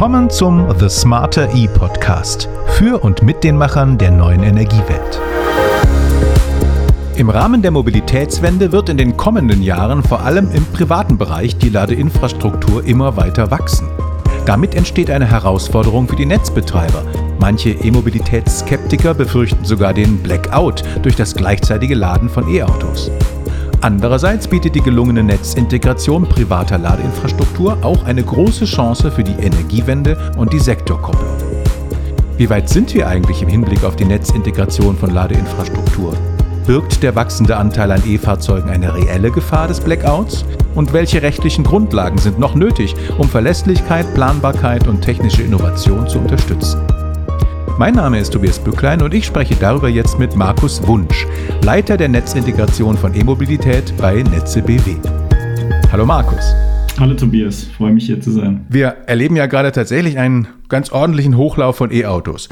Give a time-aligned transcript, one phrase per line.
[0.00, 5.20] Willkommen zum The Smarter E Podcast für und mit den Machern der neuen Energiewelt.
[7.16, 11.68] Im Rahmen der Mobilitätswende wird in den kommenden Jahren vor allem im privaten Bereich die
[11.68, 13.88] Ladeinfrastruktur immer weiter wachsen.
[14.46, 17.04] Damit entsteht eine Herausforderung für die Netzbetreiber.
[17.38, 23.10] Manche E-Mobilitätsskeptiker befürchten sogar den Blackout durch das gleichzeitige Laden von E-Autos.
[23.82, 30.52] Andererseits bietet die gelungene Netzintegration privater Ladeinfrastruktur auch eine große Chance für die Energiewende und
[30.52, 31.30] die Sektorkopplung.
[32.36, 36.12] Wie weit sind wir eigentlich im Hinblick auf die Netzintegration von Ladeinfrastruktur?
[36.66, 40.44] Birgt der wachsende Anteil an E-Fahrzeugen eine reelle Gefahr des Blackouts?
[40.74, 46.80] Und welche rechtlichen Grundlagen sind noch nötig, um Verlässlichkeit, Planbarkeit und technische Innovation zu unterstützen?
[47.80, 51.26] Mein Name ist Tobias Bücklein und ich spreche darüber jetzt mit Markus Wunsch,
[51.62, 54.96] Leiter der Netzintegration von E-Mobilität bei Netze BW.
[55.90, 56.52] Hallo Markus.
[56.98, 58.66] Hallo Tobias, freue mich hier zu sein.
[58.68, 62.50] Wir erleben ja gerade tatsächlich einen ganz ordentlichen Hochlauf von E-Autos.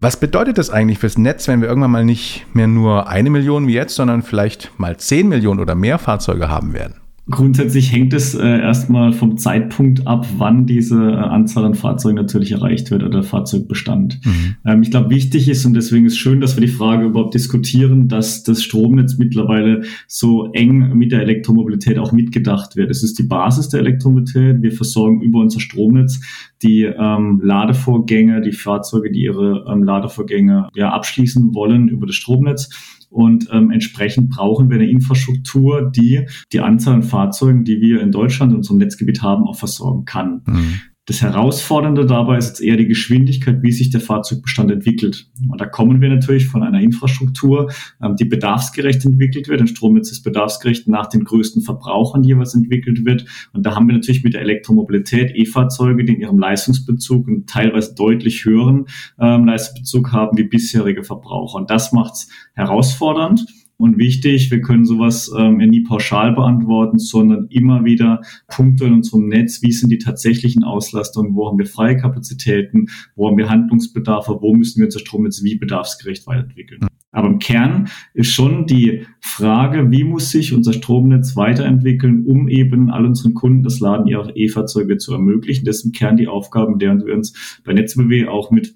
[0.00, 3.66] Was bedeutet das eigentlich fürs Netz, wenn wir irgendwann mal nicht mehr nur eine Million
[3.66, 6.94] wie jetzt, sondern vielleicht mal zehn Millionen oder mehr Fahrzeuge haben werden?
[7.28, 12.52] Grundsätzlich hängt es äh, erstmal vom Zeitpunkt ab, wann diese äh, Anzahl an Fahrzeugen natürlich
[12.52, 14.20] erreicht wird oder der Fahrzeugbestand.
[14.24, 14.56] Mhm.
[14.64, 18.08] Ähm, ich glaube, wichtig ist und deswegen ist schön, dass wir die Frage überhaupt diskutieren,
[18.08, 22.90] dass das Stromnetz mittlerweile so eng mit der Elektromobilität auch mitgedacht wird.
[22.90, 24.62] Es ist die Basis der Elektromobilität.
[24.62, 26.20] Wir versorgen über unser Stromnetz
[26.62, 32.70] die ähm, Ladevorgänge, die Fahrzeuge, die ihre ähm, Ladevorgänge ja, abschließen wollen über das Stromnetz.
[33.10, 38.12] Und ähm, entsprechend brauchen wir eine Infrastruktur, die die Anzahl an Fahrzeugen, die wir in
[38.12, 40.42] Deutschland in unserem Netzgebiet haben, auch versorgen kann.
[40.46, 40.80] Mhm.
[41.10, 45.28] Das Herausfordernde dabei ist jetzt eher die Geschwindigkeit, wie sich der Fahrzeugbestand entwickelt.
[45.48, 49.60] Und da kommen wir natürlich von einer Infrastruktur, ähm, die bedarfsgerecht entwickelt wird.
[49.60, 53.24] Ein Stromnetz ist bedarfsgerecht nach den größten Verbrauchern jeweils entwickelt wird.
[53.52, 57.92] Und da haben wir natürlich mit der Elektromobilität E-Fahrzeuge, die in ihrem Leistungsbezug einen teilweise
[57.96, 58.86] deutlich höheren
[59.18, 61.58] ähm, Leistungsbezug haben wie bisherige Verbraucher.
[61.58, 63.44] Und das macht es herausfordernd
[63.80, 64.50] und wichtig.
[64.50, 69.62] Wir können sowas ähm, nie pauschal beantworten, sondern immer wieder Punkte in unserem Netz.
[69.62, 71.34] Wie sind die tatsächlichen Auslastungen?
[71.34, 72.86] Wo haben wir freie Kapazitäten?
[73.16, 74.38] Wo haben wir Handlungsbedarfe?
[74.40, 76.86] Wo müssen wir unser Stromnetz wie bedarfsgerecht weiterentwickeln?
[77.12, 82.90] Aber im Kern ist schon die Frage, wie muss sich unser Stromnetz weiterentwickeln, um eben
[82.90, 85.64] all unseren Kunden das Laden ihrer E-Fahrzeuge zu ermöglichen.
[85.64, 88.74] Das ist im Kern die Aufgaben, deren wir uns bei NetzBW auch mit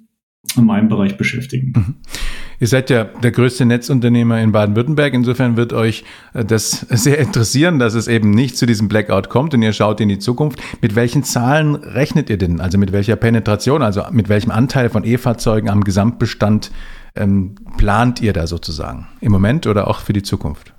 [0.57, 1.73] in meinem Bereich beschäftigen.
[1.77, 1.95] Mhm.
[2.61, 5.15] Ihr seid ja der größte Netzunternehmer in Baden-Württemberg.
[5.15, 9.55] Insofern wird euch äh, das sehr interessieren, dass es eben nicht zu diesem Blackout kommt
[9.55, 10.61] und ihr schaut in die Zukunft.
[10.81, 12.61] Mit welchen Zahlen rechnet ihr denn?
[12.61, 16.71] Also mit welcher Penetration, also mit welchem Anteil von E-Fahrzeugen am Gesamtbestand
[17.17, 19.07] ähm, plant ihr da sozusagen?
[19.21, 20.75] Im Moment oder auch für die Zukunft?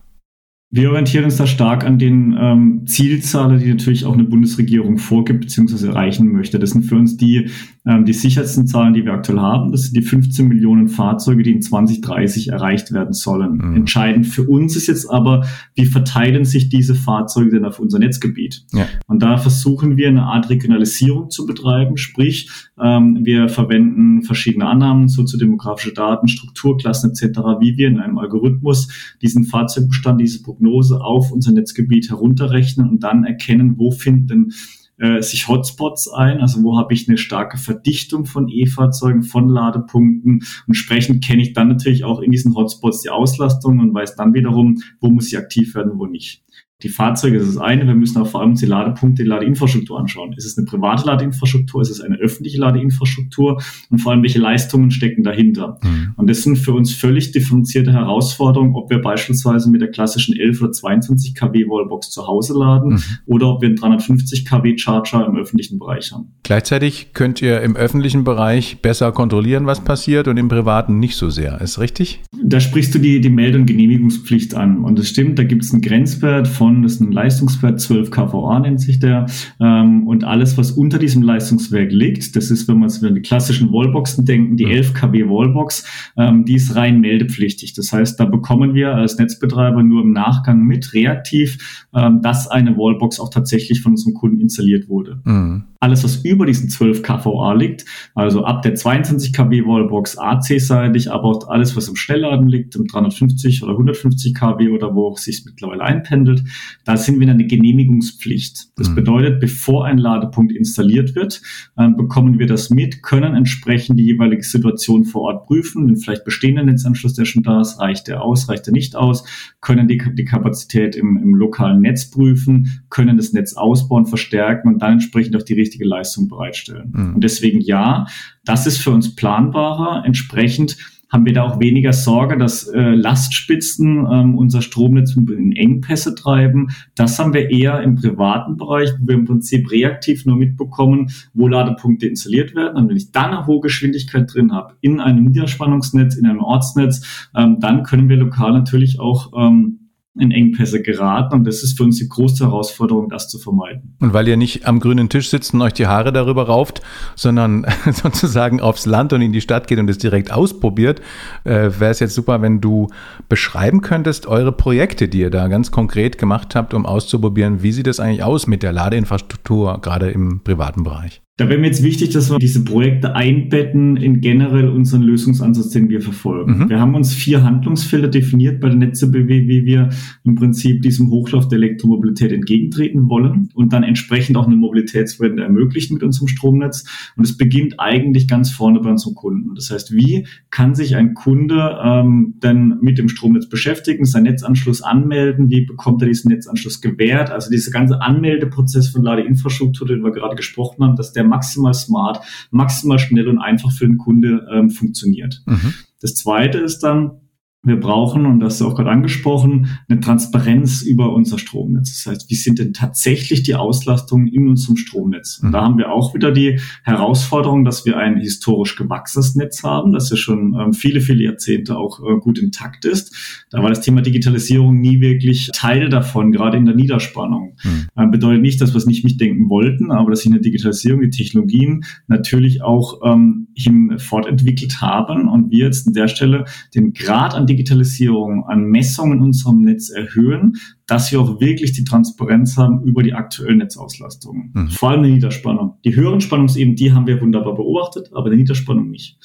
[0.71, 5.41] Wir orientieren uns da stark an den ähm, Zielzahlen, die natürlich auch eine Bundesregierung vorgibt
[5.41, 5.87] bzw.
[5.87, 6.59] erreichen möchte.
[6.59, 7.49] Das sind für uns die
[7.85, 11.61] die sichersten Zahlen, die wir aktuell haben, das sind die 15 Millionen Fahrzeuge, die in
[11.61, 13.57] 2030 erreicht werden sollen.
[13.57, 13.75] Mhm.
[13.75, 18.65] Entscheidend für uns ist jetzt aber, wie verteilen sich diese Fahrzeuge denn auf unser Netzgebiet?
[18.73, 18.87] Ja.
[19.05, 22.49] Und da versuchen wir eine Art Regionalisierung zu betreiben, sprich,
[22.81, 29.43] ähm, wir verwenden verschiedene Annahmen, soziodemografische Daten, Strukturklassen etc., wie wir in einem Algorithmus diesen
[29.43, 34.53] Fahrzeugbestand, diese Prognose auf unser Netzgebiet herunterrechnen und dann erkennen, wo finden
[34.97, 40.43] äh, sich Hotspots ein, also wo habe ich eine starke Verdichtung von E-Fahrzeugen, von Ladepunkten.
[40.67, 44.81] Entsprechend kenne ich dann natürlich auch in diesen Hotspots die Auslastung und weiß dann wiederum,
[44.99, 46.43] wo muss ich aktiv werden, wo nicht.
[46.83, 50.33] Die Fahrzeuge ist das eine, wir müssen auch vor allem die Ladepunkte, die Ladeinfrastruktur anschauen.
[50.33, 54.91] Ist es eine private Ladeinfrastruktur, ist es eine öffentliche Ladeinfrastruktur und vor allem, welche Leistungen
[54.91, 55.79] stecken dahinter.
[55.81, 56.13] Mhm.
[56.17, 60.61] Und das sind für uns völlig differenzierte Herausforderungen, ob wir beispielsweise mit der klassischen 11
[60.61, 63.03] oder 22 kW Wallbox zu Hause laden mhm.
[63.25, 66.33] oder ob wir einen 350 kW Charger im öffentlichen Bereich haben.
[66.43, 71.29] Gleichzeitig könnt ihr im öffentlichen Bereich besser kontrollieren, was passiert und im privaten nicht so
[71.29, 71.61] sehr.
[71.61, 72.21] Ist richtig?
[72.43, 74.83] Da sprichst du die, die Meld- und Genehmigungspflicht an.
[74.83, 78.09] Und das stimmt, da gibt es einen Grenzwert von von, das ist ein Leistungswert 12
[78.09, 79.27] kVA nennt sich der.
[79.59, 83.71] Ähm, und alles, was unter diesem Leistungswert liegt, das ist, wenn man an die klassischen
[83.71, 85.85] Wallboxen denken, die 11 kW Wallbox,
[86.17, 87.73] ähm, die ist rein meldepflichtig.
[87.73, 92.75] Das heißt, da bekommen wir als Netzbetreiber nur im Nachgang mit reaktiv, ähm, dass eine
[92.77, 95.21] Wallbox auch tatsächlich von unserem Kunden installiert wurde.
[95.23, 95.65] Mhm.
[95.85, 97.85] Alles, was über diesen 12 kVA liegt,
[98.15, 102.87] also ab der 22 kW Wallbox AC-seitig, aber auch alles, was im Schnellladen liegt, im
[102.87, 106.43] 350 oder 150 kW oder wo es sich mittlerweile einpendelt,
[106.85, 108.69] Da sind wir in einer Genehmigungspflicht.
[108.77, 108.95] Das mhm.
[108.95, 111.43] bedeutet, bevor ein Ladepunkt installiert wird,
[111.77, 116.25] äh, bekommen wir das mit, können entsprechend die jeweilige Situation vor Ort prüfen, den vielleicht
[116.25, 119.23] bestehenden Netzanschluss, der schon da ist, reicht der aus, reicht er nicht aus,
[119.61, 124.81] können die, die Kapazität im, im lokalen Netz prüfen, können das Netz ausbauen, verstärken und
[124.81, 126.91] dann entsprechend auch die richtige Leistung bereitstellen.
[126.93, 127.15] Mhm.
[127.15, 128.07] Und deswegen ja,
[128.45, 130.05] das ist für uns planbarer.
[130.05, 130.77] Entsprechend
[131.11, 136.69] haben wir da auch weniger Sorge, dass äh, Lastspitzen ähm, unser Stromnetz in Engpässe treiben.
[136.95, 141.47] Das haben wir eher im privaten Bereich, wo wir im Prinzip reaktiv nur mitbekommen, wo
[141.47, 142.75] Ladepunkte installiert werden.
[142.75, 147.29] Und wenn ich dann eine hohe Geschwindigkeit drin habe, in einem Niederspannungsnetz, in einem Ortsnetz,
[147.35, 149.84] ähm, dann können wir lokal natürlich auch ähm,
[150.17, 151.35] in Engpässe geraten.
[151.35, 153.95] Und das ist für uns die große Herausforderung, das zu vermeiden.
[153.99, 156.81] Und weil ihr nicht am grünen Tisch sitzt und euch die Haare darüber rauft,
[157.15, 161.01] sondern sozusagen aufs Land und in die Stadt geht und es direkt ausprobiert,
[161.43, 162.87] äh, wäre es jetzt super, wenn du
[163.27, 167.87] beschreiben könntest, eure Projekte, die ihr da ganz konkret gemacht habt, um auszuprobieren, wie sieht
[167.87, 171.24] es eigentlich aus mit der Ladeinfrastruktur, gerade im privaten Bereich?
[171.37, 175.89] Da wäre mir jetzt wichtig, dass wir diese Projekte einbetten in generell unseren Lösungsansatz, den
[175.89, 176.59] wir verfolgen.
[176.59, 176.69] Mhm.
[176.69, 179.89] Wir haben uns vier Handlungsfelder definiert bei der NetzBW, wie wir
[180.23, 185.95] im Prinzip diesem Hochlauf der Elektromobilität entgegentreten wollen und dann entsprechend auch eine Mobilitätswende ermöglichen
[185.95, 186.85] mit unserem Stromnetz.
[187.17, 189.55] Und es beginnt eigentlich ganz vorne bei unserem Kunden.
[189.55, 194.81] Das heißt, wie kann sich ein Kunde ähm, denn mit dem Stromnetz beschäftigen, seinen Netzanschluss
[194.81, 197.29] anmelden, wie bekommt er diesen Netzanschluss gewährt?
[197.29, 202.23] Also dieser ganze Anmeldeprozess von Ladeinfrastruktur, den wir gerade gesprochen haben, dass der maximal smart,
[202.51, 205.41] maximal schnell und einfach für den Kunde ähm, funktioniert.
[205.45, 205.73] Mhm.
[206.01, 207.21] Das zweite ist dann,
[207.65, 212.03] wir brauchen, und das ist auch gerade angesprochen, eine Transparenz über unser Stromnetz.
[212.03, 215.39] Das heißt, wie sind denn tatsächlich die Auslastungen in unserem Stromnetz?
[215.41, 219.91] Und da haben wir auch wieder die Herausforderung, dass wir ein historisch gewachsenes Netz haben,
[219.91, 223.45] das ja schon ähm, viele, viele Jahrzehnte auch äh, gut intakt ist.
[223.49, 227.55] Da war das Thema Digitalisierung nie wirklich Teil davon, gerade in der Niederspannung.
[227.63, 227.87] Mhm.
[227.97, 231.01] Ähm, bedeutet nicht, dass wir es nicht mitdenken wollten, aber dass sich in der Digitalisierung
[231.01, 236.93] die Technologien natürlich auch ähm, hin fortentwickelt haben und wir jetzt an der Stelle den
[236.93, 240.53] Grad an Digitalisierung, an Messungen in unserem Netz erhöhen,
[240.87, 244.51] dass wir auch wirklich die Transparenz haben über die aktuellen Netzauslastung.
[244.53, 244.67] Mhm.
[244.69, 245.77] Vor allem die Niederspannung.
[245.85, 249.17] Die höheren Spannungsebenen, die haben wir wunderbar beobachtet, aber die Niederspannung nicht.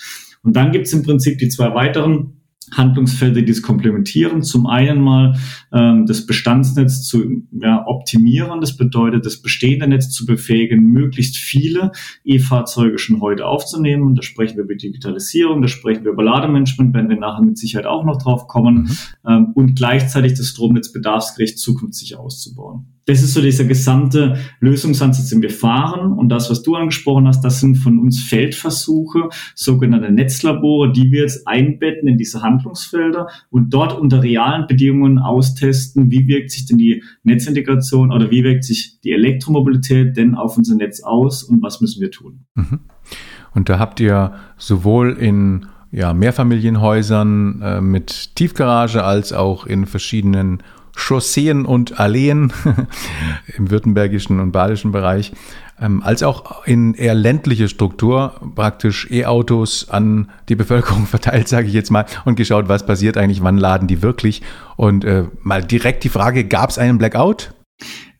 [0.42, 2.39] Und dann gibt es im Prinzip die zwei weiteren
[2.72, 4.42] Handlungsfelder, die es komplementieren.
[4.42, 5.36] Zum einen mal
[5.72, 8.60] ähm, das Bestandsnetz zu ja, optimieren.
[8.60, 11.92] Das bedeutet, das bestehende Netz zu befähigen, möglichst viele
[12.24, 14.04] E-Fahrzeuge schon heute aufzunehmen.
[14.04, 17.58] Und da sprechen wir über Digitalisierung, da sprechen wir über Lademanagement, wenn wir nachher mit
[17.58, 18.82] Sicherheit auch noch drauf kommen.
[18.82, 18.96] Mhm.
[19.26, 25.42] Ähm, und gleichzeitig das Stromnetz bedarfsgerecht zukünftig auszubauen das ist so dieser gesamte Lösungsansatz, den
[25.42, 26.12] wir fahren.
[26.12, 31.22] Und das, was du angesprochen hast, das sind von uns Feldversuche, sogenannte Netzlabore, die wir
[31.22, 36.78] jetzt einbetten in diese Handlungsfelder und dort unter realen Bedingungen austesten, wie wirkt sich denn
[36.78, 41.80] die Netzintegration oder wie wirkt sich die Elektromobilität denn auf unser Netz aus und was
[41.80, 42.44] müssen wir tun.
[42.54, 42.80] Mhm.
[43.54, 50.62] Und da habt ihr sowohl in ja, Mehrfamilienhäusern äh, mit Tiefgarage als auch in verschiedenen
[50.96, 52.52] Chausseen und Alleen
[53.56, 55.32] im württembergischen und badischen Bereich,
[55.80, 61.74] ähm, als auch in eher ländliche Struktur praktisch E-Autos an die Bevölkerung verteilt, sage ich
[61.74, 64.42] jetzt mal, und geschaut, was passiert eigentlich, wann laden die wirklich.
[64.76, 67.54] Und äh, mal direkt die Frage, gab es einen Blackout?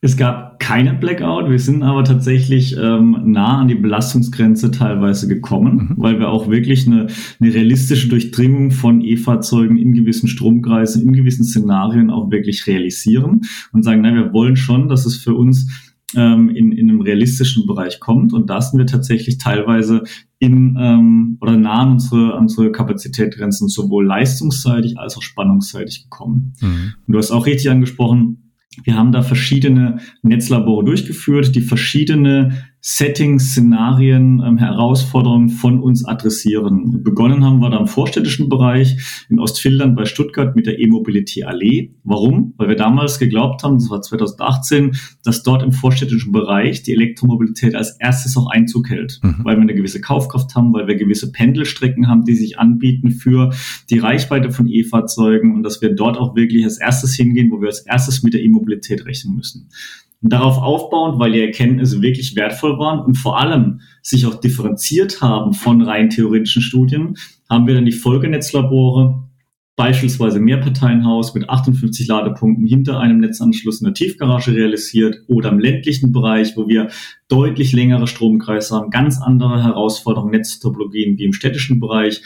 [0.02, 1.50] Es gab keinen Blackout.
[1.50, 5.94] Wir sind aber tatsächlich ähm, nah an die Belastungsgrenze teilweise gekommen, mhm.
[5.98, 7.08] weil wir auch wirklich eine,
[7.38, 13.42] eine realistische Durchdringung von E-Fahrzeugen in gewissen Stromkreisen, in gewissen Szenarien auch wirklich realisieren
[13.72, 17.66] und sagen, nein, wir wollen schon, dass es für uns ähm, in, in einem realistischen
[17.66, 18.32] Bereich kommt.
[18.32, 20.04] Und da sind wir tatsächlich teilweise
[20.38, 26.54] in ähm, oder nah an unsere, an unsere Kapazitätgrenzen sowohl leistungsseitig als auch spannungsseitig gekommen.
[26.62, 26.94] Mhm.
[27.06, 28.49] Und du hast auch richtig angesprochen,
[28.84, 37.02] wir haben da verschiedene Netzlabore durchgeführt, die verschiedene Settings, Szenarien, ähm, Herausforderungen von uns adressieren.
[37.02, 38.96] Begonnen haben wir da im vorstädtischen Bereich
[39.28, 41.92] in Ostfildern bei Stuttgart mit der E-Mobility Allee.
[42.04, 42.54] Warum?
[42.56, 47.74] Weil wir damals geglaubt haben, das war 2018, dass dort im vorstädtischen Bereich die Elektromobilität
[47.74, 49.40] als erstes auch Einzug hält, mhm.
[49.42, 53.50] weil wir eine gewisse Kaufkraft haben, weil wir gewisse Pendelstrecken haben, die sich anbieten für
[53.90, 57.68] die Reichweite von E-Fahrzeugen und dass wir dort auch wirklich als erstes hingehen, wo wir
[57.68, 59.68] als erstes mit der E-Mobilität rechnen müssen.
[60.22, 65.22] Und darauf aufbauend, weil die Erkenntnisse wirklich wertvoll waren und vor allem sich auch differenziert
[65.22, 67.16] haben von rein theoretischen Studien,
[67.48, 69.30] haben wir dann die Folgenetzlabore,
[69.76, 76.12] beispielsweise Mehrparteienhaus mit 58 Ladepunkten hinter einem Netzanschluss in der Tiefgarage realisiert oder im ländlichen
[76.12, 76.88] Bereich, wo wir
[77.28, 82.20] deutlich längere Stromkreise haben, ganz andere Herausforderungen, Netztopologien wie im städtischen Bereich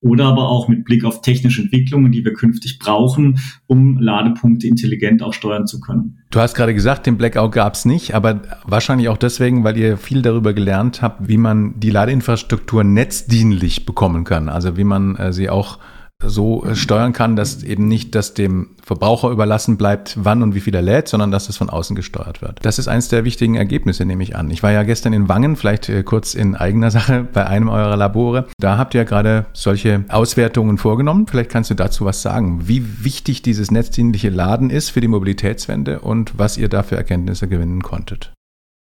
[0.00, 5.22] oder aber auch mit Blick auf technische Entwicklungen, die wir künftig brauchen, um Ladepunkte intelligent
[5.22, 6.18] auch steuern zu können.
[6.30, 9.98] Du hast gerade gesagt, den Blackout gab es nicht, aber wahrscheinlich auch deswegen, weil ihr
[9.98, 15.32] viel darüber gelernt habt, wie man die Ladeinfrastruktur netzdienlich bekommen kann, also wie man äh,
[15.32, 15.78] sie auch
[16.22, 20.60] so äh, steuern kann, dass eben nicht das dem Verbraucher überlassen bleibt, wann und wie
[20.60, 22.58] viel er lädt, sondern dass es von außen gesteuert wird.
[22.62, 24.50] Das ist eines der wichtigen Ergebnisse, nehme ich an.
[24.50, 27.96] Ich war ja gestern in Wangen, vielleicht äh, kurz in eigener Sache bei einem eurer
[27.96, 28.46] Labore.
[28.58, 31.26] Da habt ihr ja gerade solche Auswertungen vorgenommen.
[31.26, 36.00] Vielleicht kannst du dazu was sagen, wie wichtig dieses netzdienliche Laden ist für die Mobilitätswende
[36.00, 38.32] und was ihr da für Erkenntnisse gewinnen konntet.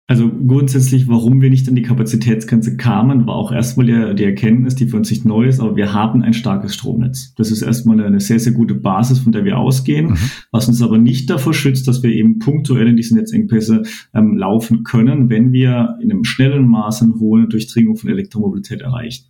[0.10, 4.76] Also grundsätzlich, warum wir nicht an die Kapazitätsgrenze kamen, war auch erstmal die, die, Erkenntnis,
[4.76, 7.34] die für uns nicht neu ist, aber wir haben ein starkes Stromnetz.
[7.36, 10.18] Das ist erstmal eine sehr, sehr gute Basis, von der wir ausgehen, mhm.
[10.50, 13.84] was uns aber nicht davor schützt, dass wir eben punktuell in diese Netzengpässe
[14.14, 19.26] ähm, laufen können, wenn wir in einem schnellen Maße eine hohe Durchdringung von Elektromobilität erreichen.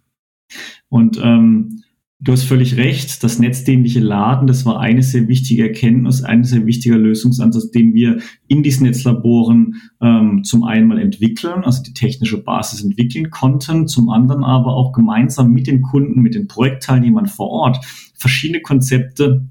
[0.90, 1.82] Und ähm,
[2.20, 3.24] Du hast völlig recht.
[3.24, 8.18] Das netzdienliche Laden, das war eine sehr wichtige Erkenntnis, ein sehr wichtiger Lösungsansatz, den wir
[8.48, 14.10] in diesen Netzlaboren ähm, zum einen mal entwickeln, also die technische Basis entwickeln konnten, zum
[14.10, 19.48] anderen aber auch gemeinsam mit den Kunden, mit den Projektteilnehmern vor Ort verschiedene Konzepte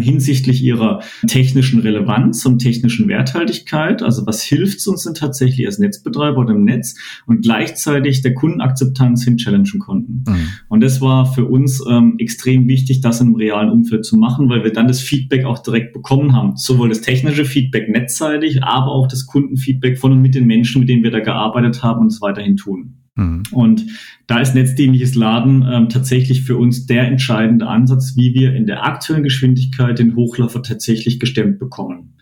[0.00, 4.02] hinsichtlich ihrer technischen Relevanz und technischen Werthaltigkeit.
[4.02, 6.94] Also was hilft uns denn tatsächlich als Netzbetreiber oder im Netz
[7.26, 10.24] und gleichzeitig der Kundenakzeptanz hin challengen konnten.
[10.26, 10.48] Mhm.
[10.68, 14.48] Und das war für uns ähm, extrem wichtig, das in einem realen Umfeld zu machen,
[14.48, 16.56] weil wir dann das Feedback auch direkt bekommen haben.
[16.56, 20.88] Sowohl das technische Feedback netzseitig, aber auch das Kundenfeedback von und mit den Menschen, mit
[20.88, 22.96] denen wir da gearbeitet haben und es weiterhin tun.
[23.20, 23.42] Mhm.
[23.52, 23.86] Und
[24.26, 28.84] da ist netzdienliches Laden ähm, tatsächlich für uns der entscheidende Ansatz, wie wir in der
[28.84, 32.14] aktuellen Geschwindigkeit den Hochlaufer tatsächlich gestemmt bekommen.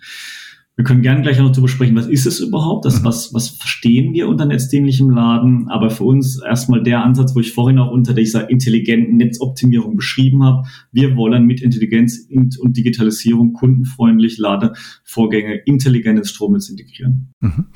[0.75, 3.05] Wir können gerne gleich noch darüber sprechen, was ist es überhaupt, das, mhm.
[3.05, 7.53] was, was verstehen wir unter netzdienlichem Laden, aber für uns erstmal der Ansatz, wo ich
[7.53, 10.69] vorhin auch unter dieser intelligenten Netzoptimierung beschrieben habe.
[10.93, 17.35] Wir wollen mit Intelligenz und Digitalisierung kundenfreundlich Ladevorgänge intelligent ins Stromnetz integrieren.
[17.41, 17.67] Mhm.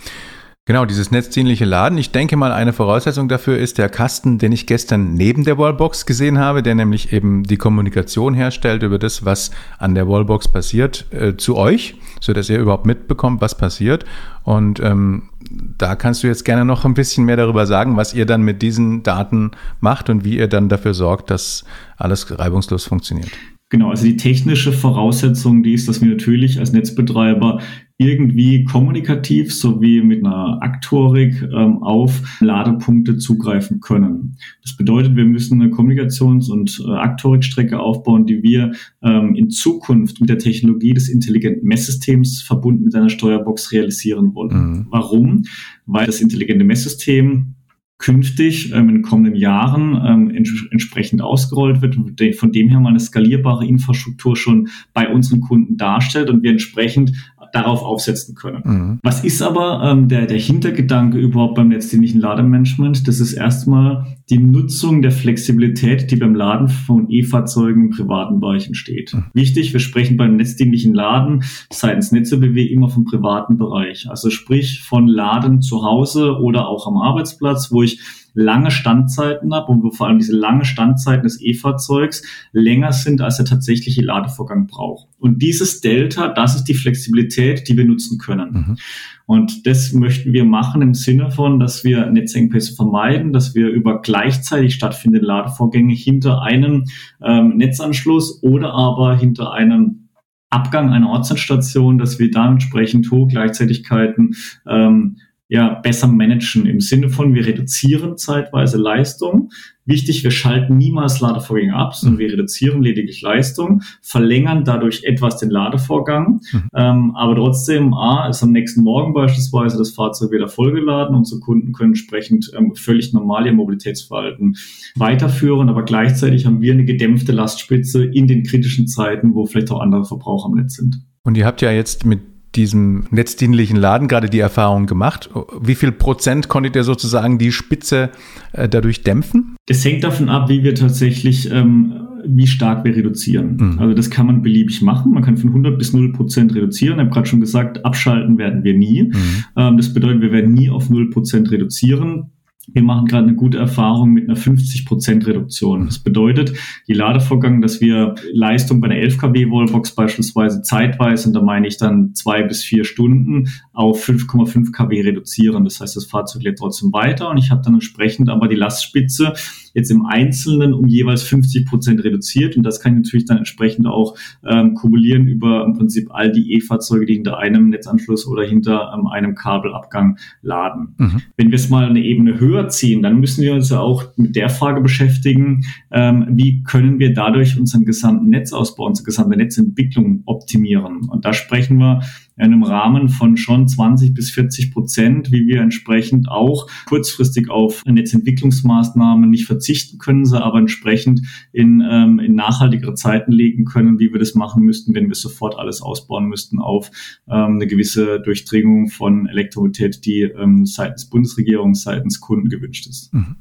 [0.64, 1.98] Genau, dieses netzdienliche Laden.
[1.98, 6.06] Ich denke mal, eine Voraussetzung dafür ist der Kasten, den ich gestern neben der Wallbox
[6.06, 11.06] gesehen habe, der nämlich eben die Kommunikation herstellt über das, was an der Wallbox passiert,
[11.10, 14.04] äh, zu euch, so dass ihr überhaupt mitbekommt, was passiert.
[14.44, 18.24] Und ähm, da kannst du jetzt gerne noch ein bisschen mehr darüber sagen, was ihr
[18.24, 19.50] dann mit diesen Daten
[19.80, 21.64] macht und wie ihr dann dafür sorgt, dass
[21.96, 23.32] alles reibungslos funktioniert.
[23.72, 27.60] Genau, also die technische Voraussetzung, die ist, dass wir natürlich als Netzbetreiber
[28.04, 34.36] irgendwie kommunikativ sowie mit einer Aktorik ähm, auf Ladepunkte zugreifen können.
[34.62, 40.20] Das bedeutet, wir müssen eine Kommunikations- und äh, Aktorikstrecke aufbauen, die wir ähm, in Zukunft
[40.20, 44.56] mit der Technologie des intelligenten Messsystems verbunden mit einer Steuerbox realisieren wollen.
[44.56, 44.86] Mhm.
[44.90, 45.42] Warum?
[45.86, 47.54] Weil das intelligente Messsystem
[48.02, 52.90] künftig ähm, in kommenden Jahren ähm, ents entsprechend ausgerollt wird und von dem her mal
[52.90, 57.12] eine skalierbare Infrastruktur schon bei unseren Kunden darstellt und wir entsprechend
[57.52, 58.62] darauf aufsetzen können.
[58.64, 58.98] Mhm.
[59.02, 63.06] Was ist aber ähm, der, der Hintergedanke überhaupt beim netzdienlichen Lademanagement?
[63.06, 68.66] Das ist erstmal die Nutzung der Flexibilität, die beim Laden von E-Fahrzeugen im privaten Bereich
[68.66, 69.12] entsteht.
[69.12, 69.24] Mhm.
[69.34, 74.08] Wichtig, wir sprechen beim netzdienlichen Laden seitens NetzBW immer vom privaten Bereich.
[74.08, 78.00] Also sprich von Laden zu Hause oder auch am Arbeitsplatz, wo ich
[78.34, 82.22] lange Standzeiten habe und wo vor allem diese lange Standzeiten des E-Fahrzeugs
[82.52, 85.08] länger sind, als der tatsächliche Ladevorgang braucht.
[85.18, 88.52] Und dieses Delta, das ist die Flexibilität, die wir nutzen können.
[88.52, 88.76] Mhm.
[89.26, 94.00] Und das möchten wir machen im Sinne von, dass wir Netzengpässe vermeiden, dass wir über
[94.02, 96.84] gleichzeitig stattfindende Ladevorgänge hinter einem
[97.22, 100.08] ähm, Netzanschluss oder aber hinter einem
[100.50, 104.34] Abgang einer Ortsantstation, dass wir da entsprechend hohe Gleichzeitigkeiten
[104.68, 105.16] ähm,
[105.52, 109.50] ja, besser managen im Sinne von, wir reduzieren zeitweise Leistung.
[109.84, 115.50] Wichtig, wir schalten niemals Ladevorgänge ab, sondern wir reduzieren lediglich Leistung, verlängern dadurch etwas den
[115.50, 116.40] Ladevorgang.
[116.52, 116.68] Mhm.
[116.74, 121.14] Ähm, aber trotzdem, A, ist am nächsten Morgen beispielsweise das Fahrzeug wieder vollgeladen.
[121.14, 124.56] Unsere Kunden können entsprechend ähm, völlig normal ihr Mobilitätsverhalten
[124.96, 125.68] weiterführen.
[125.68, 130.06] Aber gleichzeitig haben wir eine gedämpfte Lastspitze in den kritischen Zeiten, wo vielleicht auch andere
[130.06, 131.02] Verbraucher am Netz sind.
[131.24, 135.30] Und ihr habt ja jetzt mit diesem netzdienlichen Laden gerade die Erfahrung gemacht.
[135.60, 138.10] Wie viel Prozent konntet ihr sozusagen die Spitze
[138.52, 139.56] äh, dadurch dämpfen?
[139.66, 141.94] Das hängt davon ab, wie wir tatsächlich, ähm,
[142.26, 143.56] wie stark wir reduzieren.
[143.56, 143.78] Mhm.
[143.78, 145.12] Also das kann man beliebig machen.
[145.12, 146.98] Man kann von 100 bis 0 Prozent reduzieren.
[146.98, 149.04] Ich habe gerade schon gesagt, abschalten werden wir nie.
[149.04, 149.44] Mhm.
[149.56, 152.32] Ähm, das bedeutet, wir werden nie auf 0 Prozent reduzieren.
[152.68, 155.86] Wir machen gerade eine gute Erfahrung mit einer 50% Reduktion.
[155.86, 156.52] Das bedeutet,
[156.86, 161.66] die Ladevorgang, dass wir Leistung bei einer 11 kW Wallbox beispielsweise zeitweise, und da meine
[161.66, 165.64] ich dann zwei bis vier Stunden, auf 5,5 kW reduzieren.
[165.64, 169.34] Das heißt, das Fahrzeug lädt trotzdem weiter und ich habe dann entsprechend aber die Lastspitze
[169.74, 172.56] jetzt im Einzelnen um jeweils 50 Prozent reduziert.
[172.56, 174.16] Und das kann ich natürlich dann entsprechend auch
[174.46, 179.06] ähm, kumulieren über im Prinzip all die E-Fahrzeuge, die hinter einem Netzanschluss oder hinter ähm,
[179.06, 180.94] einem Kabelabgang laden.
[180.98, 181.22] Mhm.
[181.36, 184.36] Wenn wir es mal eine Ebene höher ziehen, dann müssen wir uns ja auch mit
[184.36, 191.08] der Frage beschäftigen, ähm, wie können wir dadurch unseren gesamten Netzausbau, unsere gesamte Netzentwicklung optimieren.
[191.08, 192.02] Und da sprechen wir
[192.36, 197.82] in einem Rahmen von schon 20 bis 40 Prozent, wie wir entsprechend auch kurzfristig auf
[197.84, 201.22] Netzentwicklungsmaßnahmen nicht verzichten können, sie aber entsprechend
[201.52, 205.58] in, ähm, in nachhaltigere Zeiten legen können, wie wir das machen müssten, wenn wir sofort
[205.58, 206.90] alles ausbauen müssten auf
[207.28, 213.12] ähm, eine gewisse Durchdringung von Elektromobilität, die ähm, seitens Bundesregierung, seitens Kunden gewünscht ist.
[213.12, 213.36] Mhm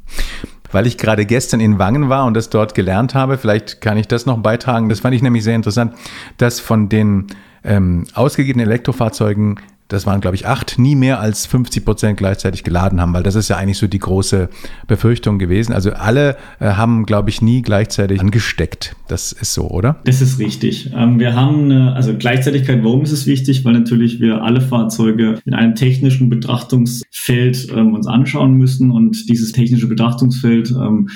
[0.71, 3.37] weil ich gerade gestern in Wangen war und das dort gelernt habe.
[3.37, 4.89] Vielleicht kann ich das noch beitragen.
[4.89, 5.93] Das fand ich nämlich sehr interessant,
[6.37, 7.27] dass von den
[7.63, 9.59] ähm, ausgegebenen Elektrofahrzeugen,
[9.91, 13.35] das waren glaube ich acht, nie mehr als 50 Prozent gleichzeitig geladen haben, weil das
[13.35, 14.49] ist ja eigentlich so die große
[14.87, 15.73] Befürchtung gewesen.
[15.73, 18.95] Also alle äh, haben glaube ich nie gleichzeitig angesteckt.
[19.09, 19.97] Das ist so, oder?
[20.05, 20.91] Das ist richtig.
[20.95, 23.65] Ähm, wir haben eine, also Gleichzeitigkeit, warum ist es wichtig?
[23.65, 29.51] Weil natürlich wir alle Fahrzeuge in einem technischen Betrachtungsfeld ähm, uns anschauen müssen und dieses
[29.51, 31.09] technische Betrachtungsfeld ähm,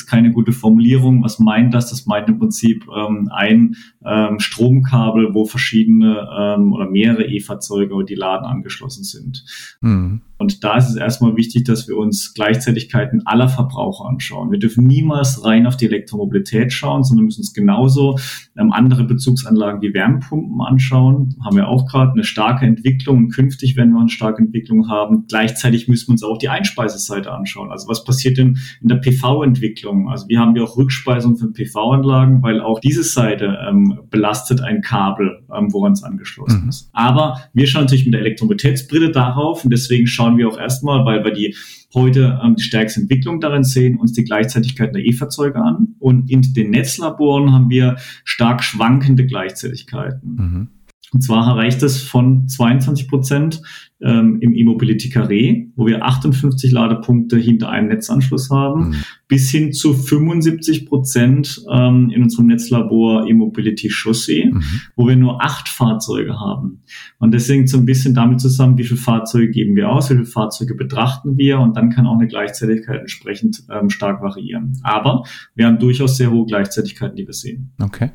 [0.00, 1.22] ist keine gute Formulierung.
[1.22, 1.90] Was meint das?
[1.90, 8.08] Das meint im Prinzip ähm, ein ähm, Stromkabel, wo verschiedene ähm, oder mehrere E-Fahrzeuge und
[8.10, 9.44] die Laden angeschlossen sind.
[9.80, 10.22] Mhm.
[10.38, 14.50] Und da ist es erstmal wichtig, dass wir uns Gleichzeitigkeiten aller Verbraucher anschauen.
[14.50, 18.18] Wir dürfen niemals rein auf die Elektromobilität schauen, sondern müssen uns genauso
[18.58, 21.36] ähm, andere Bezugsanlagen wie Wärmepumpen anschauen.
[21.42, 25.24] Haben wir auch gerade eine starke Entwicklung und künftig werden wir eine starke Entwicklung haben.
[25.26, 27.70] Gleichzeitig müssen wir uns auch die Einspeiseseite anschauen.
[27.70, 29.85] Also was passiert denn in der PV-Entwicklung?
[30.08, 34.82] Also wie haben wir auch Rückspeisung für PV-Anlagen, weil auch diese Seite ähm, belastet ein
[34.82, 36.68] Kabel, ähm, woran es angeschlossen mhm.
[36.68, 36.90] ist.
[36.92, 41.04] Aber wir schauen natürlich mit der Elektromobilitätsbrille darauf und deswegen schauen schauen wir auch erstmal,
[41.04, 41.54] weil wir die
[41.94, 45.94] heute ähm, die stärkste Entwicklung darin sehen, uns die Gleichzeitigkeit der E-Fahrzeuge an.
[45.98, 50.36] Und in den Netzlaboren haben wir stark schwankende Gleichzeitigkeiten.
[50.36, 50.68] Mhm.
[51.12, 53.62] Und zwar erreicht es von 22 Prozent
[54.02, 58.94] ähm, im E-Mobility Carré, wo wir 58 Ladepunkte hinter einem Netzanschluss haben, mhm.
[59.28, 64.62] bis hin zu 75 Prozent ähm, in unserem Netzlabor E-Mobility Chaussee, mhm.
[64.96, 66.82] wo wir nur acht Fahrzeuge haben.
[67.18, 70.26] Und deswegen so ein bisschen damit zusammen, wie viele Fahrzeuge geben wir aus, wie viele
[70.26, 74.78] Fahrzeuge betrachten wir und dann kann auch eine Gleichzeitigkeit entsprechend ähm, stark variieren.
[74.82, 75.22] Aber
[75.54, 77.72] wir haben durchaus sehr hohe Gleichzeitigkeiten, die wir sehen.
[77.80, 78.10] Okay.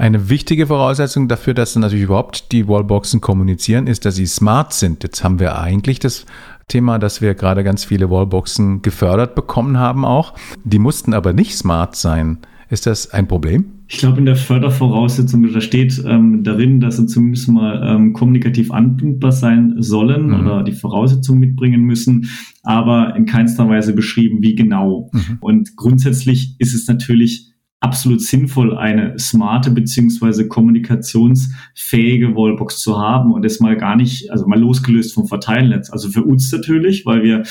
[0.00, 4.72] Eine wichtige Voraussetzung dafür, dass dann natürlich überhaupt die Wallboxen kommunizieren, ist, dass sie smart
[4.72, 5.02] sind.
[5.02, 6.24] Jetzt haben wir eigentlich das
[6.68, 10.34] Thema, dass wir gerade ganz viele Wallboxen gefördert bekommen haben auch.
[10.62, 12.38] Die mussten aber nicht smart sein.
[12.70, 13.64] Ist das ein Problem?
[13.88, 18.70] Ich glaube, in der Fördervoraussetzung, da steht ähm, darin, dass sie zumindest mal ähm, kommunikativ
[18.70, 20.34] anbindbar sein sollen mhm.
[20.34, 22.28] oder die Voraussetzungen mitbringen müssen,
[22.62, 25.10] aber in keinster Weise beschrieben, wie genau.
[25.12, 25.38] Mhm.
[25.40, 33.44] Und grundsätzlich ist es natürlich absolut sinnvoll, eine smarte beziehungsweise kommunikationsfähige Wallbox zu haben und
[33.44, 35.90] das mal gar nicht, also mal losgelöst vom Verteilnetz.
[35.90, 37.44] Also für uns natürlich, weil wir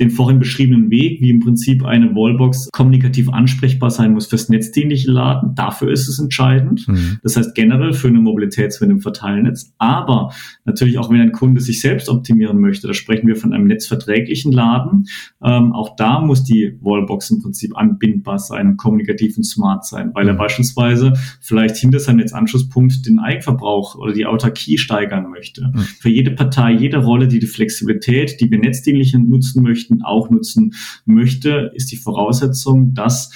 [0.00, 5.10] den vorhin beschriebenen Weg, wie im Prinzip eine Wallbox kommunikativ ansprechbar sein muss fürs netzdienliche
[5.10, 5.54] Laden.
[5.54, 6.88] Dafür ist es entscheidend.
[6.88, 7.18] Mhm.
[7.22, 9.72] Das heißt generell für eine Mobilitätswende im Verteilnetz.
[9.78, 10.32] Aber
[10.64, 14.52] natürlich auch, wenn ein Kunde sich selbst optimieren möchte, da sprechen wir von einem netzverträglichen
[14.52, 15.06] Laden.
[15.44, 20.12] Ähm, auch da muss die Wallbox im Prinzip anbindbar sein und kommunikativ und smart sein,
[20.14, 20.38] weil er mhm.
[20.38, 25.70] beispielsweise vielleicht hinter seinem Netzanschlusspunkt den Eigenverbrauch oder die Autarkie steigern möchte.
[25.74, 25.80] Mhm.
[25.80, 30.30] Für jede Partei, jede Rolle, die die Flexibilität, die wir netzdienlich nutzen möchten, möchten, auch
[30.30, 30.74] nutzen
[31.04, 33.30] möchte, ist die Voraussetzung, dass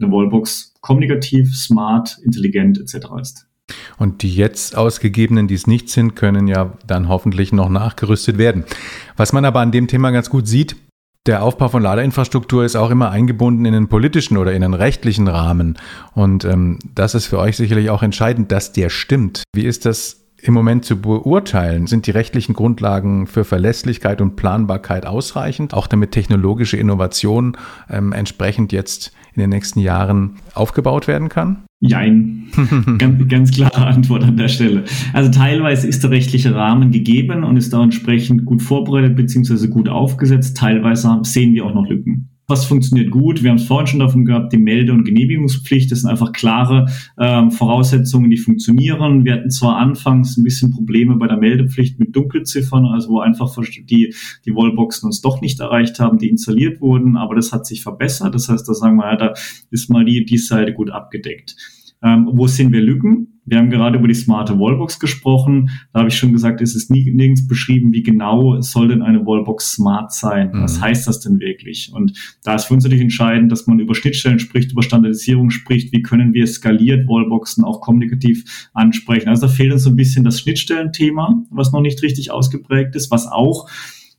[0.00, 3.06] eine Wallbox kommunikativ, smart, intelligent etc.
[3.20, 3.46] ist.
[3.98, 8.64] Und die jetzt ausgegebenen, die es nicht sind, können ja dann hoffentlich noch nachgerüstet werden.
[9.16, 10.76] Was man aber an dem Thema ganz gut sieht,
[11.26, 15.28] der Aufbau von Ladeinfrastruktur ist auch immer eingebunden in einen politischen oder in einen rechtlichen
[15.28, 15.76] Rahmen.
[16.14, 19.44] Und ähm, das ist für euch sicherlich auch entscheidend, dass der stimmt.
[19.54, 21.86] Wie ist das im Moment zu beurteilen?
[21.86, 27.56] Sind die rechtlichen Grundlagen für Verlässlichkeit und Planbarkeit ausreichend, auch damit technologische Innovation
[27.88, 31.64] ähm, entsprechend jetzt in den nächsten Jahren aufgebaut werden kann?
[31.80, 32.48] Jein.
[32.98, 34.84] ganz, ganz klare Antwort an der Stelle.
[35.12, 39.68] Also teilweise ist der rechtliche Rahmen gegeben und ist da entsprechend gut vorbereitet bzw.
[39.68, 40.56] gut aufgesetzt.
[40.56, 42.29] Teilweise sehen wir auch noch Lücken.
[42.50, 43.42] Was funktioniert gut.
[43.42, 46.86] Wir haben es vorhin schon davon gehabt, die Melde- und Genehmigungspflicht, das sind einfach klare
[47.18, 49.24] ähm, Voraussetzungen, die funktionieren.
[49.24, 53.56] Wir hatten zwar anfangs ein bisschen Probleme bei der Meldepflicht mit Dunkelziffern, also wo einfach
[53.88, 57.82] die, die Wallboxen uns doch nicht erreicht haben, die installiert wurden, aber das hat sich
[57.82, 58.34] verbessert.
[58.34, 59.34] Das heißt, da sagen wir, ja, da
[59.70, 61.56] ist mal die, die Seite gut abgedeckt.
[62.02, 63.39] Ähm, wo sehen wir Lücken?
[63.50, 65.70] Wir haben gerade über die smarte Wallbox gesprochen.
[65.92, 69.26] Da habe ich schon gesagt, es ist nie, nirgends beschrieben, wie genau soll denn eine
[69.26, 70.52] Wallbox smart sein.
[70.52, 70.62] Mhm.
[70.62, 71.90] Was heißt das denn wirklich?
[71.92, 72.12] Und
[72.44, 75.92] da ist für uns natürlich entscheidend, dass man über Schnittstellen spricht, über Standardisierung spricht.
[75.92, 79.28] Wie können wir skaliert Wallboxen auch kommunikativ ansprechen?
[79.28, 83.10] Also da fehlt uns so ein bisschen das Schnittstellenthema, was noch nicht richtig ausgeprägt ist,
[83.10, 83.68] was auch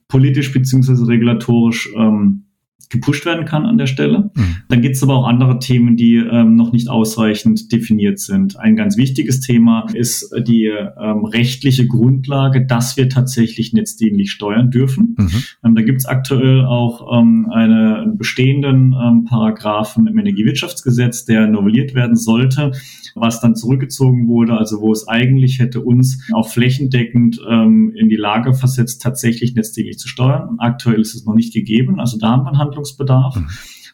[0.10, 2.48] politisch beziehungsweise regulatorisch ähm,
[2.90, 4.32] gepusht werden kann an der Stelle.
[4.34, 4.56] Mhm.
[4.70, 8.60] Dann gibt es aber auch andere Themen, die ähm, noch nicht ausreichend definiert sind.
[8.60, 15.16] Ein ganz wichtiges Thema ist die ähm, rechtliche Grundlage, dass wir tatsächlich netzdienlich steuern dürfen.
[15.18, 15.30] Mhm.
[15.64, 21.94] Ähm, da gibt es aktuell auch ähm, einen bestehenden ähm, Paragraphen im Energiewirtschaftsgesetz, der novelliert
[21.96, 22.72] werden sollte,
[23.16, 28.16] was dann zurückgezogen wurde, also wo es eigentlich hätte uns auch flächendeckend ähm, in die
[28.16, 30.56] Lage versetzt, tatsächlich netzdienlich zu steuern.
[30.60, 33.36] Aktuell ist es noch nicht gegeben, also da haben wir einen Handlungsbedarf.
[33.36, 33.48] Mhm.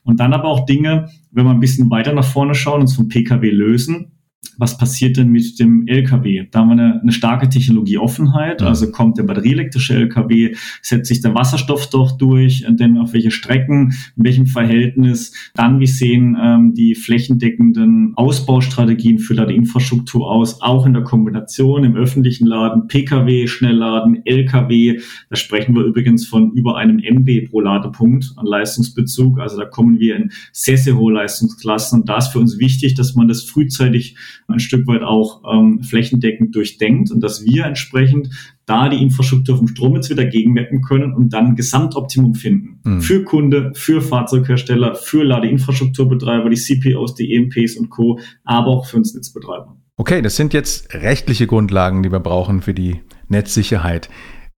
[0.03, 3.09] Und dann aber auch Dinge, wenn wir ein bisschen weiter nach vorne schauen, uns vom
[3.09, 4.13] Pkw lösen,
[4.57, 6.47] was passiert denn mit dem LKW?
[6.51, 8.61] Da haben wir eine, eine starke Technologieoffenheit.
[8.61, 13.93] Also kommt der batterieelektrische LKW, setzt sich der Wasserstoff doch durch, denn auf welche Strecken,
[14.15, 15.33] in welchem Verhältnis.
[15.53, 21.95] Dann, wie sehen ähm, die flächendeckenden Ausbaustrategien für Ladeinfrastruktur aus, auch in der Kombination im
[21.95, 24.99] öffentlichen Laden, Pkw, Schnellladen, LKW.
[25.29, 29.39] Da sprechen wir übrigens von über einem MW pro Ladepunkt an Leistungsbezug.
[29.39, 32.01] Also da kommen wir in sehr, sehr hohe Leistungsklassen.
[32.01, 34.15] Und da ist für uns wichtig, dass man das frühzeitig
[34.47, 38.29] ein Stück weit auch ähm, flächendeckend durchdenkt und dass wir entsprechend
[38.65, 42.79] da die Infrastruktur vom Strom jetzt wieder gegenwirken können und dann ein Gesamtoptimum finden.
[42.83, 43.01] Mhm.
[43.01, 48.97] Für Kunde, für Fahrzeughersteller, für Ladeinfrastrukturbetreiber, die CPOs, die EMPs und Co., aber auch für
[48.97, 49.77] uns Netzbetreiber.
[49.95, 54.09] Okay, das sind jetzt rechtliche Grundlagen, die wir brauchen für die Netzsicherheit.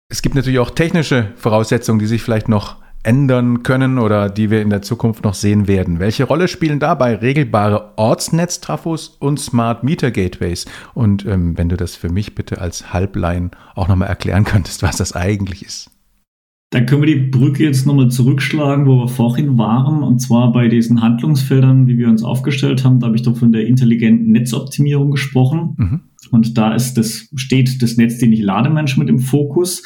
[0.09, 4.63] Es gibt natürlich auch technische Voraussetzungen, die sich vielleicht noch ändern können oder die wir
[4.63, 5.99] in der Zukunft noch sehen werden.
[5.99, 10.67] Welche Rolle spielen dabei regelbare Ortsnetztrafos und Smart Meter Gateways?
[10.95, 14.97] Und ähm, wenn du das für mich bitte als Halblein auch nochmal erklären könntest, was
[14.97, 15.91] das eigentlich ist.
[16.71, 20.69] Dann können wir die Brücke jetzt nochmal zurückschlagen, wo wir vorhin waren, und zwar bei
[20.69, 23.01] diesen Handlungsfeldern, wie wir uns aufgestellt haben.
[23.01, 25.75] Da habe ich doch von der intelligenten Netzoptimierung gesprochen.
[25.79, 26.01] Mhm.
[26.31, 29.83] Und da ist das, steht das Netz, den ich Lademanagement im Fokus.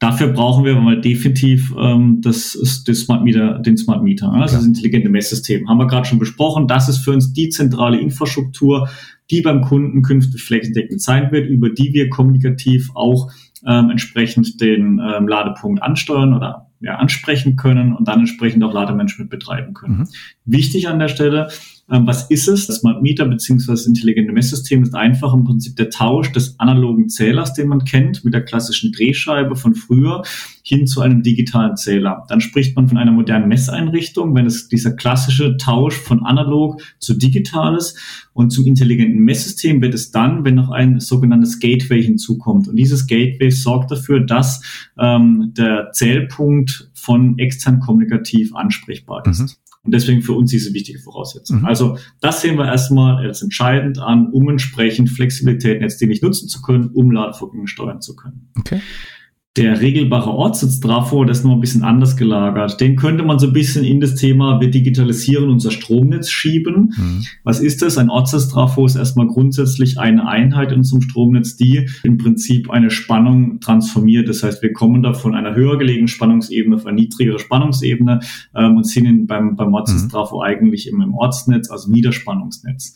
[0.00, 4.64] Dafür brauchen wir mal definitiv ähm, das, das Smart Meter, den Smart Meter, also das
[4.64, 5.68] intelligente Messsystem.
[5.68, 6.66] Haben wir gerade schon besprochen.
[6.66, 8.88] Das ist für uns die zentrale Infrastruktur,
[9.30, 13.30] die beim Kunden künftig flächendeckend sein wird, über die wir kommunikativ auch
[13.66, 19.30] ähm, entsprechend den ähm, Ladepunkt ansteuern oder ja, ansprechen können und dann entsprechend auch Lademanagement
[19.30, 19.98] betreiben können.
[19.98, 20.08] Mhm.
[20.46, 21.48] Wichtig an der Stelle,
[21.90, 22.68] was ist es?
[22.68, 23.88] Das Smart Meter bzw.
[23.88, 28.32] intelligente Messsystem ist einfach im Prinzip der Tausch des analogen Zählers, den man kennt, mit
[28.32, 30.22] der klassischen Drehscheibe von früher
[30.62, 32.24] hin zu einem digitalen Zähler.
[32.28, 37.14] Dann spricht man von einer modernen Messeinrichtung, wenn es dieser klassische Tausch von analog zu
[37.14, 37.96] digitales
[38.32, 42.68] und zum intelligenten Messsystem wird es dann, wenn noch ein sogenanntes Gateway hinzukommt.
[42.68, 44.62] Und dieses Gateway sorgt dafür, dass
[44.96, 49.40] ähm, der Zählpunkt von extern kommunikativ ansprechbar ist.
[49.40, 49.48] Mhm.
[49.82, 51.60] Und deswegen für uns diese wichtige Voraussetzung.
[51.60, 51.66] Mhm.
[51.66, 56.90] Also das sehen wir erstmal als entscheidend an, um entsprechend Flexibilität netzdienlich nutzen zu können,
[56.90, 58.50] um Ladevorgänge steuern zu können.
[58.58, 58.80] Okay
[59.56, 62.80] der regelbare Ortssitz Trafo, das ist noch ein bisschen anders gelagert.
[62.80, 66.94] Den könnte man so ein bisschen in das Thema, wir digitalisieren unser Stromnetz schieben.
[66.96, 67.24] Mhm.
[67.42, 67.98] Was ist das?
[67.98, 72.90] Ein Ortssitz Trafo ist erstmal grundsätzlich eine Einheit in unserem Stromnetz, die im Prinzip eine
[72.90, 74.28] Spannung transformiert.
[74.28, 78.20] Das heißt, wir kommen da von einer höher gelegenen Spannungsebene auf eine niedrigere Spannungsebene
[78.54, 80.42] ähm, und sind in, beim, beim Ortssitz Trafo mhm.
[80.42, 82.94] eigentlich im, im Ortsnetz, also Niederspannungsnetz.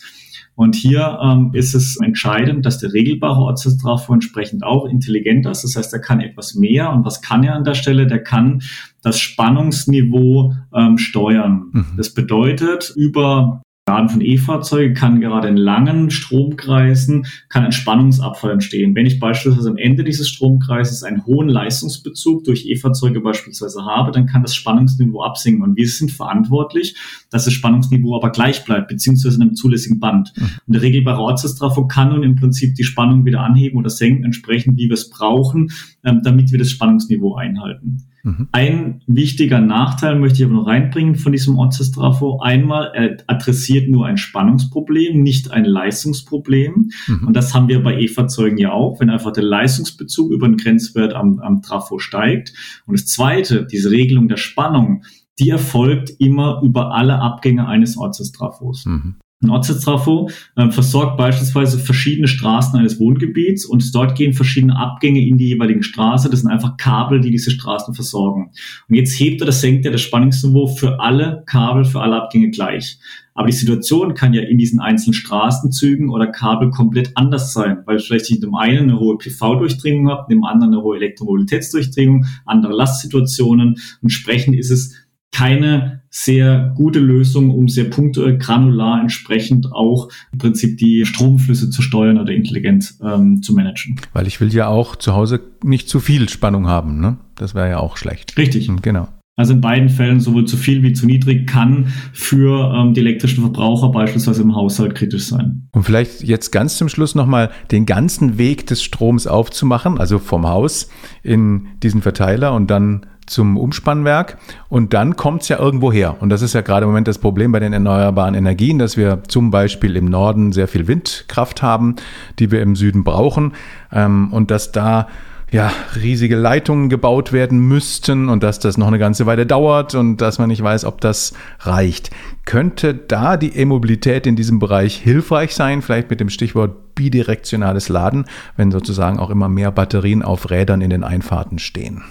[0.56, 5.64] Und hier ähm, ist es entscheidend, dass der regelbare Ortstrafo entsprechend auch intelligent ist.
[5.64, 6.92] Das heißt, er kann etwas mehr.
[6.92, 8.06] Und was kann er an der Stelle?
[8.06, 8.62] Der kann
[9.02, 11.70] das Spannungsniveau ähm, steuern.
[11.72, 11.86] Mhm.
[11.96, 18.94] Das bedeutet, über Laden von E-Fahrzeugen kann gerade in langen Stromkreisen kann ein Spannungsabfall entstehen.
[18.94, 24.24] Wenn ich beispielsweise am Ende dieses Stromkreises einen hohen Leistungsbezug durch E-Fahrzeuge beispielsweise habe, dann
[24.24, 25.62] kann das Spannungsniveau absinken.
[25.62, 26.96] Und wir sind verantwortlich,
[27.30, 30.32] dass das Spannungsniveau aber gleich bleibt, beziehungsweise in einem zulässigen Band.
[30.34, 30.48] Mhm.
[30.66, 34.78] Und der regelbare Ortstrafo kann nun im Prinzip die Spannung wieder anheben oder senken, entsprechend
[34.78, 35.70] wie wir es brauchen,
[36.04, 38.06] ähm, damit wir das Spannungsniveau einhalten.
[38.24, 38.48] Mhm.
[38.52, 42.40] Ein wichtiger Nachteil möchte ich aber noch reinbringen von diesem Ortsestrafo.
[42.40, 46.90] Einmal, er adressiert nur ein Spannungsproblem, nicht ein Leistungsproblem.
[47.06, 47.26] Mhm.
[47.26, 51.12] Und das haben wir bei E-Fahrzeugen ja auch, wenn einfach der Leistungsbezug über den Grenzwert
[51.12, 52.54] am, am Trafo steigt.
[52.86, 55.04] Und das Zweite, diese Regelung der Spannung,
[55.38, 58.86] die erfolgt immer über alle Abgänge eines Ortsestrafos.
[58.86, 59.16] Mhm.
[59.50, 65.48] Ein äh, versorgt beispielsweise verschiedene Straßen eines Wohngebiets und dort gehen verschiedene Abgänge in die
[65.48, 66.30] jeweiligen Straße.
[66.30, 68.50] Das sind einfach Kabel, die diese Straßen versorgen.
[68.88, 72.98] Und jetzt hebt oder senkt er das Spannungsniveau für alle Kabel, für alle Abgänge gleich.
[73.34, 77.98] Aber die Situation kann ja in diesen einzelnen Straßenzügen oder Kabel komplett anders sein, weil
[77.98, 82.72] vielleicht in dem einen eine hohe PV-Durchdringung habt, in dem anderen eine hohe Elektromobilitätsdurchdringung, andere
[82.72, 83.76] Lastsituationen.
[84.02, 84.94] Entsprechend ist es
[85.34, 91.82] keine sehr gute Lösung, um sehr punktuell granular entsprechend auch im Prinzip die Stromflüsse zu
[91.82, 93.96] steuern oder intelligent ähm, zu managen.
[94.12, 97.18] Weil ich will ja auch zu Hause nicht zu viel Spannung haben, ne?
[97.34, 98.38] Das wäre ja auch schlecht.
[98.38, 98.68] Richtig.
[98.68, 99.08] Hm, genau.
[99.36, 103.42] Also in beiden Fällen sowohl zu viel wie zu niedrig kann für ähm, die elektrischen
[103.42, 105.68] Verbraucher beispielsweise im Haushalt kritisch sein.
[105.72, 110.46] Und vielleicht jetzt ganz zum Schluss nochmal den ganzen Weg des Stroms aufzumachen, also vom
[110.46, 110.88] Haus
[111.24, 116.16] in diesen Verteiler und dann zum Umspannwerk und dann kommt es ja irgendwo her.
[116.20, 119.22] Und das ist ja gerade im Moment das Problem bei den erneuerbaren Energien, dass wir
[119.28, 121.96] zum Beispiel im Norden sehr viel Windkraft haben,
[122.38, 123.52] die wir im Süden brauchen
[123.92, 125.08] ähm, und dass da
[125.54, 130.16] ja, riesige Leitungen gebaut werden müssten und dass das noch eine ganze Weile dauert und
[130.16, 132.10] dass man nicht weiß, ob das reicht.
[132.44, 138.24] Könnte da die E-Mobilität in diesem Bereich hilfreich sein, vielleicht mit dem Stichwort bidirektionales Laden,
[138.56, 142.02] wenn sozusagen auch immer mehr Batterien auf Rädern in den Einfahrten stehen?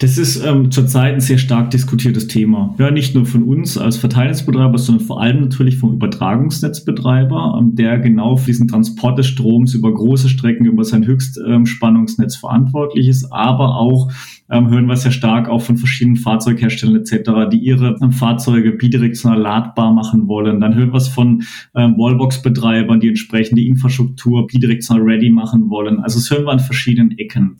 [0.00, 2.74] Das ist ähm, zurzeit ein sehr stark diskutiertes Thema.
[2.78, 7.98] Ja, nicht nur von uns als Verteilungsbetreiber, sondern vor allem natürlich vom Übertragungsnetzbetreiber, ähm, der
[7.98, 13.30] genau für diesen Transport des Stroms über große Strecken, über sein Höchstspannungsnetz ähm, verantwortlich ist,
[13.30, 14.10] aber auch
[14.48, 19.38] ähm, hören wir sehr stark auch von verschiedenen Fahrzeugherstellern etc., die ihre ähm, Fahrzeuge bidirektional
[19.38, 20.62] ladbar machen wollen.
[20.62, 21.42] Dann hören wir es von
[21.76, 26.00] ähm, Wallbox-Betreibern, die entsprechend die Infrastruktur bidirektional ready machen wollen.
[26.00, 27.58] Also das hören wir an verschiedenen Ecken.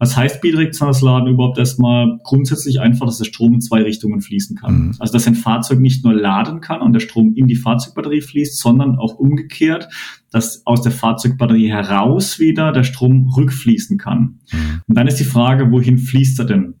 [0.00, 2.18] Was heißt bidirektionales Laden überhaupt erstmal?
[2.22, 4.78] Grundsätzlich einfach, dass der Strom in zwei Richtungen fließen kann.
[4.78, 4.94] Mhm.
[4.98, 8.58] Also dass ein Fahrzeug nicht nur laden kann und der Strom in die Fahrzeugbatterie fließt,
[8.58, 9.88] sondern auch umgekehrt,
[10.30, 14.40] dass aus der Fahrzeugbatterie heraus wieder der Strom rückfließen kann.
[14.52, 14.82] Mhm.
[14.86, 16.74] Und dann ist die Frage, wohin fließt er denn?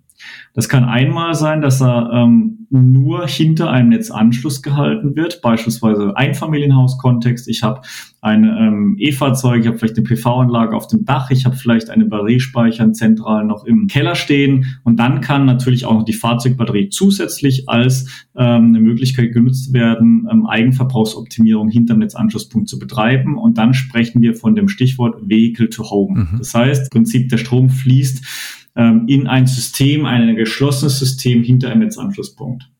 [0.58, 7.46] Das kann einmal sein, dass er ähm, nur hinter einem Netzanschluss gehalten wird, beispielsweise Einfamilienhaus-Kontext.
[7.46, 7.82] Ich habe
[8.20, 12.06] ein ähm, E-Fahrzeug, ich habe vielleicht eine PV-Anlage auf dem Dach, ich habe vielleicht eine
[12.06, 17.68] Batteriespeicher zentral noch im Keller stehen und dann kann natürlich auch noch die Fahrzeugbatterie zusätzlich
[17.68, 24.22] als ähm, eine Möglichkeit genutzt werden, ähm, Eigenverbrauchsoptimierung hinterm Netzanschlusspunkt zu betreiben und dann sprechen
[24.22, 26.18] wir von dem Stichwort Vehicle to Home.
[26.18, 26.38] Mhm.
[26.38, 31.70] Das heißt, im Prinzip der Strom fließt ähm, in ein System, ein geschlossenes System hinter
[31.70, 32.70] einem Netzanschlusspunkt.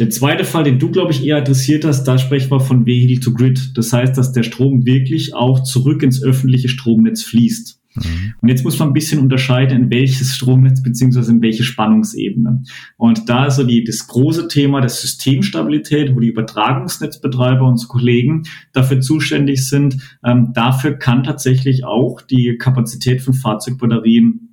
[0.00, 3.20] Der zweite Fall, den du, glaube ich, eher adressiert hast, da sprechen wir von Vehicle
[3.20, 3.72] to Grid.
[3.76, 7.78] Das heißt, dass der Strom wirklich auch zurück ins öffentliche Stromnetz fließt.
[7.96, 8.34] Mhm.
[8.40, 12.62] Und jetzt muss man ein bisschen unterscheiden, in welches Stromnetz beziehungsweise in welche Spannungsebene.
[12.96, 18.44] Und da ist so die, das große Thema der Systemstabilität, wo die Übertragungsnetzbetreiber, unsere Kollegen
[18.72, 19.98] dafür zuständig sind.
[20.24, 24.49] Ähm, dafür kann tatsächlich auch die Kapazität von Fahrzeugbatterien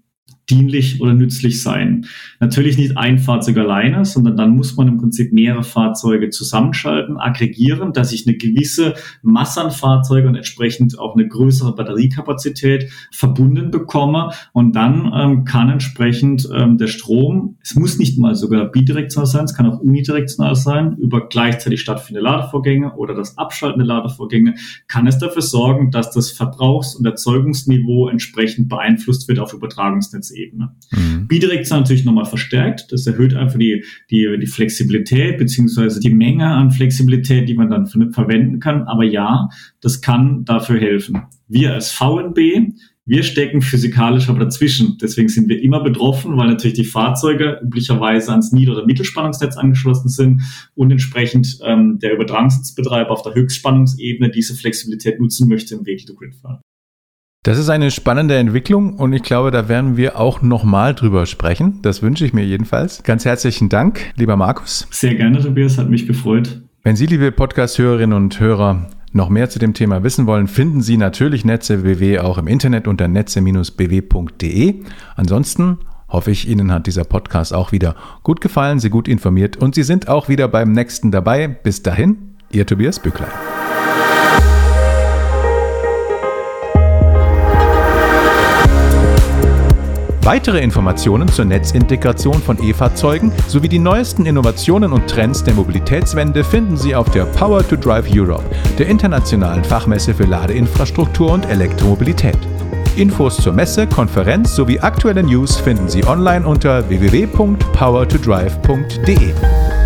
[0.49, 2.05] dienlich oder nützlich sein.
[2.39, 7.91] Natürlich nicht ein Fahrzeug alleine, sondern dann muss man im Prinzip mehrere Fahrzeuge zusammenschalten, aggregieren,
[7.91, 14.31] dass ich eine gewisse Masse an Fahrzeugen und entsprechend auch eine größere Batteriekapazität verbunden bekomme.
[14.53, 19.45] Und dann ähm, kann entsprechend ähm, der Strom, es muss nicht mal sogar bidirektional sein,
[19.45, 24.55] es kann auch unidirektional sein, über gleichzeitig stattfindende Ladevorgänge oder das Abschalten der Ladevorgänge,
[24.87, 30.75] kann es dafür sorgen, dass das Verbrauchs- und Erzeugungsniveau entsprechend beeinflusst wird auf Übertragungsnetz Ebene.
[30.91, 31.27] Mhm.
[31.27, 32.91] Bidirektional natürlich nochmal verstärkt.
[32.91, 37.87] Das erhöht einfach die, die, die Flexibilität beziehungsweise die Menge an Flexibilität, die man dann
[37.87, 38.83] verwenden kann.
[38.83, 39.49] Aber ja,
[39.81, 41.23] das kann dafür helfen.
[41.47, 42.73] Wir als VNB,
[43.07, 44.97] wir stecken physikalisch aber dazwischen.
[45.01, 50.09] Deswegen sind wir immer betroffen, weil natürlich die Fahrzeuge üblicherweise ans Nieder- oder Mittelspannungsnetz angeschlossen
[50.09, 50.41] sind
[50.75, 56.59] und entsprechend ähm, der Übertragungsnetzbetreiber auf der Höchstspannungsebene diese Flexibilität nutzen möchte im Vehicle-to-Grid-Fall.
[57.47, 61.79] Das ist eine spannende Entwicklung und ich glaube, da werden wir auch nochmal drüber sprechen.
[61.81, 63.03] Das wünsche ich mir jedenfalls.
[63.03, 64.85] Ganz herzlichen Dank, lieber Markus.
[64.91, 66.61] Sehr gerne, Tobias, hat mich gefreut.
[66.83, 70.97] Wenn Sie, liebe Podcast-Hörerinnen und Hörer, noch mehr zu dem Thema wissen wollen, finden Sie
[70.97, 74.75] natürlich Netze BW auch im Internet unter netze-bw.de.
[75.15, 75.77] Ansonsten
[76.09, 79.83] hoffe ich, Ihnen hat dieser Podcast auch wieder gut gefallen, Sie gut informiert und Sie
[79.83, 81.47] sind auch wieder beim nächsten dabei.
[81.47, 83.31] Bis dahin, Ihr Tobias Bücklein.
[90.27, 96.75] Weitere Informationen zur Netzintegration von E-Fahrzeugen sowie die neuesten Innovationen und Trends der Mobilitätswende finden
[96.75, 98.43] Sie auf der Power to Drive Europe,
[98.77, 102.37] der internationalen Fachmesse für Ladeinfrastruktur und Elektromobilität.
[102.97, 109.76] Infos zur Messe, Konferenz sowie aktuelle News finden Sie online unter www.powertodrive.de.